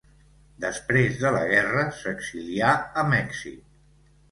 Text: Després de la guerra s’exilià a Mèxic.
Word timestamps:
Després 0.63 1.19
de 1.25 1.31
la 1.35 1.43
guerra 1.51 1.85
s’exilià 1.99 2.73
a 3.03 3.07
Mèxic. 3.13 3.65